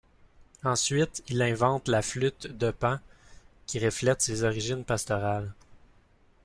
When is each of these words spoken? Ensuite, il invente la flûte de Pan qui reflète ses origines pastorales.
Ensuite, 0.63 1.23
il 1.27 1.43
invente 1.43 1.87
la 1.87 2.01
flûte 2.01 2.47
de 2.47 2.71
Pan 2.71 2.97
qui 3.67 3.77
reflète 3.77 4.23
ses 4.23 4.43
origines 4.43 4.83
pastorales. 4.83 5.53